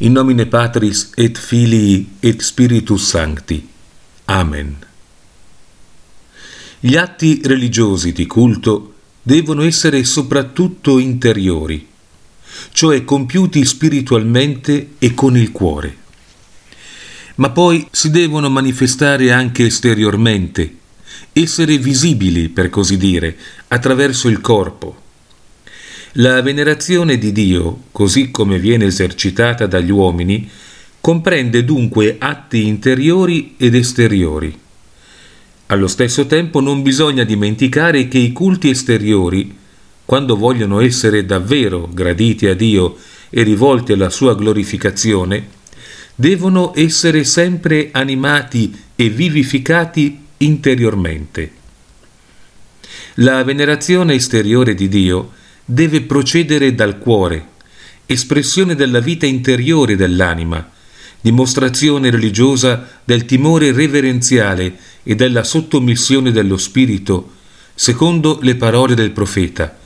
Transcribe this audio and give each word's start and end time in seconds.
In 0.00 0.12
nomine 0.12 0.44
Patris 0.44 1.12
et 1.14 1.38
Filii 1.38 2.16
et 2.20 2.42
Spiritus 2.42 3.02
Sancti. 3.02 3.66
Amen. 4.26 4.76
Gli 6.80 6.96
atti 6.96 7.40
religiosi 7.42 8.12
di 8.12 8.26
culto 8.26 8.92
devono 9.22 9.62
essere 9.62 10.04
soprattutto 10.04 10.98
interiori, 10.98 11.88
cioè 12.72 13.04
compiuti 13.04 13.64
spiritualmente 13.64 14.96
e 14.98 15.14
con 15.14 15.34
il 15.34 15.50
cuore. 15.50 15.96
Ma 17.36 17.48
poi 17.48 17.88
si 17.90 18.10
devono 18.10 18.50
manifestare 18.50 19.32
anche 19.32 19.64
esteriormente, 19.64 20.76
essere 21.32 21.78
visibili, 21.78 22.50
per 22.50 22.68
così 22.68 22.98
dire, 22.98 23.34
attraverso 23.68 24.28
il 24.28 24.42
corpo. 24.42 25.04
La 26.18 26.40
venerazione 26.40 27.18
di 27.18 27.30
Dio, 27.30 27.84
così 27.92 28.30
come 28.30 28.58
viene 28.58 28.86
esercitata 28.86 29.66
dagli 29.66 29.90
uomini, 29.90 30.48
comprende 30.98 31.62
dunque 31.62 32.16
atti 32.18 32.66
interiori 32.66 33.54
ed 33.58 33.74
esteriori. 33.74 34.58
Allo 35.66 35.86
stesso 35.86 36.24
tempo 36.24 36.60
non 36.60 36.80
bisogna 36.80 37.22
dimenticare 37.22 38.08
che 38.08 38.16
i 38.16 38.32
culti 38.32 38.70
esteriori, 38.70 39.54
quando 40.06 40.36
vogliono 40.36 40.80
essere 40.80 41.26
davvero 41.26 41.86
graditi 41.92 42.46
a 42.46 42.54
Dio 42.54 42.96
e 43.28 43.42
rivolti 43.42 43.92
alla 43.92 44.08
sua 44.08 44.34
glorificazione, 44.34 45.48
devono 46.14 46.72
essere 46.74 47.24
sempre 47.24 47.90
animati 47.92 48.74
e 48.96 49.10
vivificati 49.10 50.18
interiormente. 50.38 51.50
La 53.16 53.44
venerazione 53.44 54.14
esteriore 54.14 54.74
di 54.74 54.88
Dio 54.88 55.44
deve 55.68 56.02
procedere 56.02 56.74
dal 56.74 56.98
cuore, 56.98 57.48
espressione 58.06 58.76
della 58.76 59.00
vita 59.00 59.26
interiore 59.26 59.96
dell'anima, 59.96 60.70
dimostrazione 61.20 62.08
religiosa 62.08 62.88
del 63.04 63.24
timore 63.24 63.72
reverenziale 63.72 64.78
e 65.02 65.16
della 65.16 65.42
sottomissione 65.42 66.30
dello 66.30 66.56
spirito, 66.56 67.32
secondo 67.74 68.38
le 68.42 68.54
parole 68.54 68.94
del 68.94 69.10
profeta. 69.10 69.76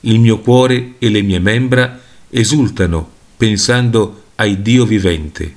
Il 0.00 0.18
mio 0.18 0.40
cuore 0.40 0.94
e 0.98 1.08
le 1.08 1.22
mie 1.22 1.38
membra 1.38 2.00
esultano 2.28 3.10
pensando 3.36 4.24
ai 4.34 4.60
Dio 4.60 4.84
vivente. 4.84 5.54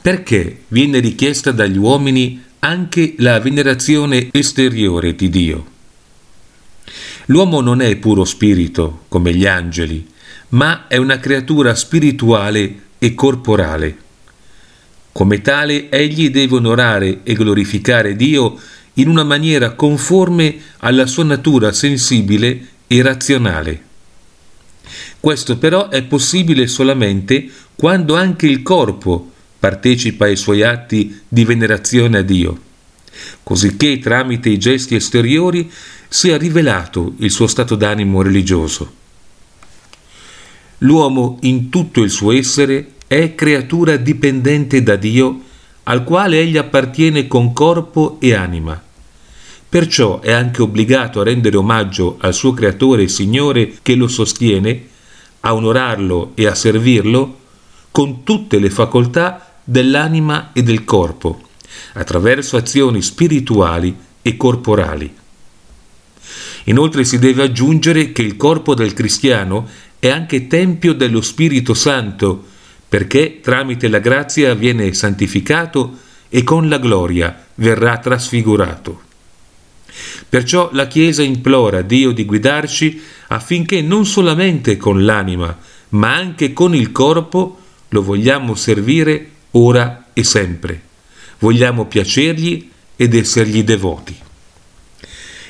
Perché 0.00 0.62
viene 0.68 1.00
richiesta 1.00 1.50
dagli 1.50 1.76
uomini 1.76 2.40
anche 2.60 3.14
la 3.18 3.40
venerazione 3.40 4.28
esteriore 4.30 5.14
di 5.16 5.28
Dio? 5.28 5.76
L'uomo 7.30 7.60
non 7.60 7.82
è 7.82 7.94
puro 7.96 8.24
spirito 8.24 9.04
come 9.08 9.34
gli 9.34 9.46
angeli, 9.46 10.06
ma 10.50 10.86
è 10.86 10.96
una 10.96 11.18
creatura 11.18 11.74
spirituale 11.74 12.82
e 12.98 13.14
corporale. 13.14 13.96
Come 15.12 15.42
tale, 15.42 15.90
egli 15.90 16.30
deve 16.30 16.56
onorare 16.56 17.20
e 17.24 17.34
glorificare 17.34 18.16
Dio 18.16 18.58
in 18.94 19.08
una 19.08 19.24
maniera 19.24 19.72
conforme 19.72 20.58
alla 20.78 21.06
sua 21.06 21.24
natura 21.24 21.70
sensibile 21.72 22.66
e 22.86 23.02
razionale. 23.02 23.82
Questo 25.20 25.58
però 25.58 25.90
è 25.90 26.02
possibile 26.04 26.66
solamente 26.66 27.50
quando 27.74 28.16
anche 28.16 28.46
il 28.46 28.62
corpo 28.62 29.32
partecipa 29.58 30.24
ai 30.24 30.36
suoi 30.36 30.62
atti 30.62 31.20
di 31.28 31.44
venerazione 31.44 32.18
a 32.18 32.22
Dio, 32.22 32.58
cosicché 33.42 33.98
tramite 33.98 34.48
i 34.48 34.58
gesti 34.58 34.94
esteriori 34.94 35.70
sia 36.08 36.38
rivelato 36.38 37.12
il 37.18 37.30
suo 37.30 37.46
stato 37.46 37.74
d'animo 37.74 38.22
religioso. 38.22 38.96
L'uomo 40.78 41.38
in 41.42 41.68
tutto 41.68 42.02
il 42.02 42.10
suo 42.10 42.32
essere 42.32 42.94
è 43.06 43.34
creatura 43.34 43.96
dipendente 43.96 44.82
da 44.82 44.96
Dio, 44.96 45.42
al 45.84 46.04
quale 46.04 46.40
egli 46.40 46.56
appartiene 46.56 47.26
con 47.26 47.52
corpo 47.52 48.16
e 48.20 48.34
anima. 48.34 48.80
Perciò 49.68 50.20
è 50.20 50.32
anche 50.32 50.62
obbligato 50.62 51.20
a 51.20 51.24
rendere 51.24 51.56
omaggio 51.56 52.16
al 52.20 52.32
suo 52.32 52.52
creatore 52.52 53.02
e 53.02 53.08
Signore 53.08 53.78
che 53.82 53.94
lo 53.94 54.08
sostiene, 54.08 54.86
a 55.40 55.54
onorarlo 55.54 56.32
e 56.34 56.46
a 56.46 56.54
servirlo 56.54 57.38
con 57.90 58.22
tutte 58.22 58.58
le 58.58 58.70
facoltà 58.70 59.60
dell'anima 59.64 60.52
e 60.52 60.62
del 60.62 60.84
corpo, 60.84 61.40
attraverso 61.94 62.56
azioni 62.56 63.02
spirituali 63.02 63.94
e 64.22 64.36
corporali. 64.36 65.17
Inoltre 66.68 67.04
si 67.04 67.18
deve 67.18 67.42
aggiungere 67.42 68.12
che 68.12 68.22
il 68.22 68.36
corpo 68.36 68.74
del 68.74 68.92
cristiano 68.92 69.68
è 69.98 70.08
anche 70.08 70.46
tempio 70.46 70.92
dello 70.92 71.22
Spirito 71.22 71.72
Santo, 71.72 72.44
perché 72.88 73.40
tramite 73.40 73.88
la 73.88 73.98
grazia 73.98 74.54
viene 74.54 74.92
santificato 74.92 75.96
e 76.28 76.42
con 76.42 76.68
la 76.68 76.78
gloria 76.78 77.46
verrà 77.56 77.98
trasfigurato. 77.98 79.02
Perciò 80.28 80.68
la 80.72 80.86
Chiesa 80.86 81.22
implora 81.22 81.80
Dio 81.80 82.12
di 82.12 82.26
guidarci 82.26 83.00
affinché 83.28 83.80
non 83.80 84.04
solamente 84.04 84.76
con 84.76 85.04
l'anima, 85.04 85.56
ma 85.90 86.14
anche 86.14 86.52
con 86.52 86.74
il 86.74 86.92
corpo 86.92 87.58
lo 87.88 88.02
vogliamo 88.02 88.54
servire 88.54 89.30
ora 89.52 90.08
e 90.12 90.22
sempre. 90.22 90.82
Vogliamo 91.38 91.86
piacergli 91.86 92.70
ed 92.94 93.14
essergli 93.14 93.64
devoti. 93.64 94.26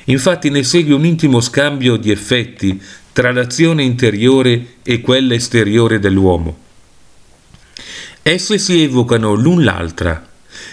Infatti 0.08 0.48
ne 0.48 0.62
segue 0.62 0.94
un 0.94 1.04
intimo 1.04 1.41
scambio 1.41 1.96
di 1.96 2.10
effetti 2.10 2.80
tra 3.12 3.30
l'azione 3.32 3.82
interiore 3.82 4.76
e 4.82 5.00
quella 5.00 5.34
esteriore 5.34 5.98
dell'uomo. 5.98 6.56
Esse 8.22 8.58
si 8.58 8.82
evocano 8.82 9.34
l'un 9.34 9.64
l'altra, 9.64 10.26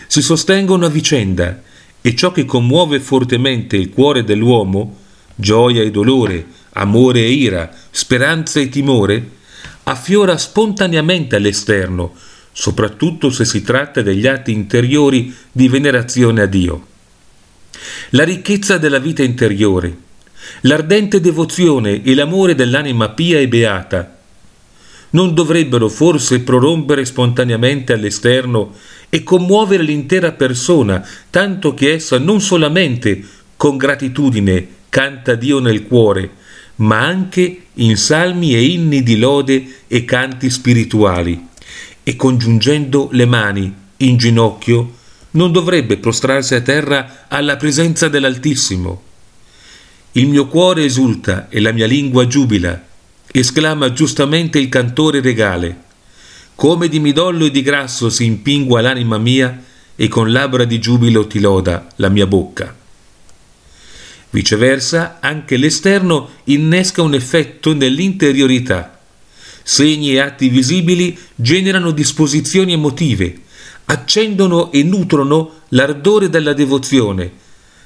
si 0.07 0.21
sostengono 0.21 0.85
a 0.85 0.89
vicenda 0.89 1.61
e 2.01 2.15
ciò 2.15 2.31
che 2.31 2.45
commuove 2.45 2.99
fortemente 2.99 3.75
il 3.75 3.89
cuore 3.89 4.23
dell'uomo, 4.23 4.99
gioia 5.35 5.81
e 5.81 5.91
dolore, 5.91 6.45
amore 6.73 7.19
e 7.19 7.31
ira, 7.31 7.71
speranza 7.91 8.59
e 8.59 8.69
timore, 8.69 9.29
affiora 9.83 10.37
spontaneamente 10.37 11.35
all'esterno, 11.35 12.13
soprattutto 12.53 13.29
se 13.29 13.43
si 13.43 13.61
tratta 13.63 14.01
degli 14.01 14.27
atti 14.27 14.51
interiori 14.51 15.35
di 15.51 15.67
venerazione 15.67 16.41
a 16.41 16.45
Dio. 16.45 16.93
La 18.11 18.23
ricchezza 18.23 18.77
della 18.77 18.99
vita 18.99 19.23
interiore, 19.23 19.95
l'ardente 20.61 21.19
devozione 21.19 22.03
e 22.03 22.15
l'amore 22.15 22.55
dell'anima 22.55 23.09
pia 23.09 23.39
e 23.39 23.47
beata 23.47 24.15
non 25.15 25.33
dovrebbero 25.33 25.87
forse 25.89 26.41
prorompere 26.41 27.05
spontaneamente 27.05 27.93
all'esterno 27.93 28.73
e 29.09 29.23
commuovere 29.23 29.81
l'intera 29.81 30.33
persona, 30.33 31.07
tanto 31.29 31.73
che 31.73 31.93
essa 31.93 32.19
non 32.19 32.41
solamente 32.41 33.23
con 33.55 33.77
gratitudine 33.77 34.67
canta 34.89 35.35
Dio 35.35 35.59
nel 35.59 35.83
cuore, 35.83 36.29
ma 36.77 37.05
anche 37.05 37.61
in 37.75 37.95
salmi 37.95 38.53
e 38.53 38.63
inni 38.63 39.03
di 39.03 39.17
lode 39.17 39.65
e 39.87 40.03
canti 40.03 40.49
spirituali, 40.49 41.47
e 42.03 42.15
congiungendo 42.17 43.07
le 43.11 43.25
mani 43.25 43.73
in 43.97 44.17
ginocchio, 44.17 45.03
non 45.35 45.51
dovrebbe 45.51 45.97
prostrarsi 45.97 46.55
a 46.55 46.61
terra 46.61 47.25
alla 47.27 47.55
presenza 47.55 48.09
dell'Altissimo. 48.09 49.03
Il 50.13 50.27
mio 50.27 50.47
cuore 50.47 50.83
esulta 50.83 51.47
e 51.49 51.59
la 51.59 51.71
mia 51.71 51.87
lingua 51.87 52.25
giubila, 52.25 52.83
esclama 53.31 53.91
giustamente 53.91 54.59
il 54.59 54.69
cantore 54.69 55.21
regale. 55.21 55.83
Come 56.55 56.87
di 56.87 56.99
midollo 56.99 57.45
e 57.45 57.51
di 57.51 57.61
grasso 57.61 58.09
si 58.09 58.23
impingua 58.23 58.79
l'anima 58.79 59.17
mia 59.17 59.61
e 59.95 60.07
con 60.07 60.31
labbra 60.31 60.63
di 60.63 60.79
giubilo 60.79 61.27
ti 61.27 61.39
loda 61.39 61.87
la 61.97 62.09
mia 62.09 62.27
bocca. 62.27 62.73
Viceversa, 64.29 65.19
anche 65.19 65.57
l'esterno 65.57 66.29
innesca 66.45 67.01
un 67.01 67.13
effetto 67.13 67.73
nell'interiorità. 67.73 68.99
Segni 69.63 70.13
e 70.13 70.19
atti 70.19 70.47
visibili 70.47 71.17
generano 71.35 71.91
disposizioni 71.91 72.73
emotive, 72.73 73.43
accendono 73.85 74.71
e 74.71 74.83
nutrono 74.83 75.61
l'ardore 75.69 76.29
della 76.29 76.53
devozione, 76.53 77.31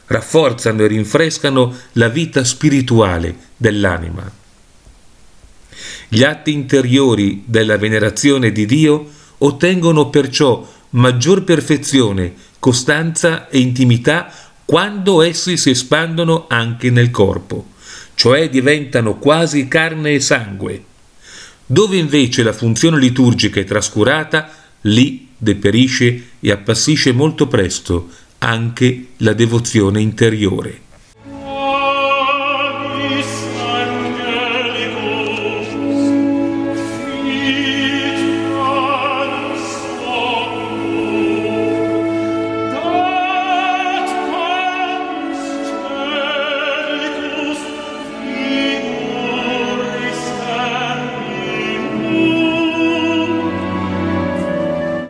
rafforzano 0.07 0.84
e 0.84 0.88
rinfrescano 0.88 1.75
la 1.94 2.07
vita 2.07 2.44
spirituale 2.44 3.36
dell'anima. 3.57 4.31
Gli 6.07 6.24
atti 6.24 6.51
interiori 6.51 7.44
della 7.46 7.78
venerazione 7.78 8.51
di 8.51 8.66
Dio 8.66 9.07
ottengono 9.40 10.10
perciò 10.10 10.68
maggior 10.92 11.44
perfezione, 11.44 12.34
costanza 12.57 13.48
e 13.50 13.60
intimità 13.60 14.31
quando 14.66 15.22
essi 15.22 15.57
si 15.57 15.69
espandono 15.69 16.45
anche 16.48 16.90
nel 16.90 17.12
corpo, 17.12 17.68
cioè 18.16 18.50
diventano 18.50 19.18
quasi 19.18 19.68
carne 19.68 20.13
e 20.13 20.19
sangue. 20.19 20.84
Dove 21.66 21.98
invece 21.98 22.42
la 22.42 22.54
funzione 22.54 22.98
liturgica 22.98 23.60
è 23.60 23.63
trascurata, 23.63 24.50
lì 24.81 25.29
deperisce 25.40 26.28
e 26.40 26.52
appassisce 26.52 27.12
molto 27.12 27.48
presto 27.48 28.10
anche 28.40 29.08
la 29.18 29.34
devozione 29.34 30.00
interiore. 30.02 30.82